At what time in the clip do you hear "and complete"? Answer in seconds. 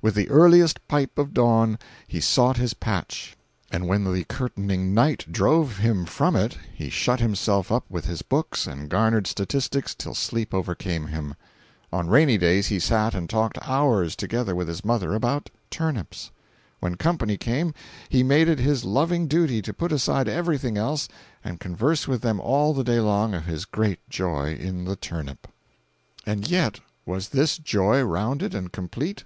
28.54-29.24